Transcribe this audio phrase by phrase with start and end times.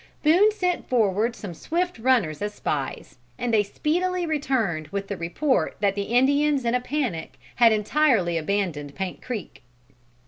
[0.23, 5.77] Boone sent forward some swift runners as spies, and they speedily returned with the report
[5.79, 9.61] that the Indians in a panic had entirely abandoned Paint Creek.